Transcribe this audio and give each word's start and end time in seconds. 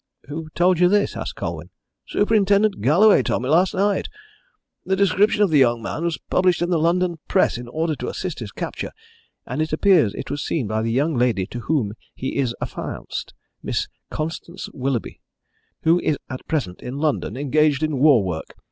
"Who 0.29 0.49
told 0.55 0.79
you 0.79 0.89
this?" 0.89 1.15
asked 1.15 1.35
Colwyn. 1.35 1.69
"Superintendent 2.07 2.81
Galloway 2.81 3.21
told 3.21 3.43
me 3.43 3.49
last 3.49 3.75
night. 3.75 4.09
The 4.83 4.95
description 4.95 5.43
of 5.43 5.51
the 5.51 5.59
young 5.59 5.79
man 5.79 6.03
was 6.05 6.17
published 6.17 6.63
in 6.63 6.71
the 6.71 6.79
London 6.79 7.19
press 7.27 7.55
in 7.55 7.67
order 7.67 7.95
to 7.97 8.07
assist 8.07 8.39
his 8.39 8.51
capture, 8.51 8.93
and 9.45 9.61
it 9.61 9.71
appears 9.71 10.15
it 10.15 10.31
was 10.31 10.43
seen 10.43 10.65
by 10.65 10.81
the 10.81 10.91
young 10.91 11.13
lady 11.13 11.45
to 11.45 11.59
whom 11.59 11.93
he 12.15 12.37
is 12.37 12.55
affianced, 12.59 13.35
Miss 13.61 13.87
Constance 14.09 14.69
Willoughby, 14.73 15.21
who 15.83 15.99
is 15.99 16.17
at 16.31 16.47
present 16.47 16.81
in 16.81 16.97
London, 16.97 17.37
engaged 17.37 17.83
in 17.83 17.99
war 17.99 18.23
work. 18.23 18.55